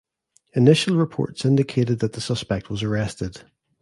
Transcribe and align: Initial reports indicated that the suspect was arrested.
Initial 0.55 0.95
reports 0.95 1.45
indicated 1.45 1.99
that 1.99 2.13
the 2.13 2.21
suspect 2.21 2.71
was 2.71 2.81
arrested. 2.81 3.43